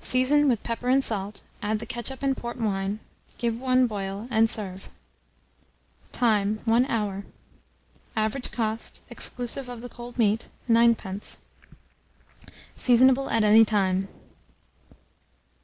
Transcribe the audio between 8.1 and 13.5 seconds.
Average cost, exclusive of the cold meat, 9d. Seasonable at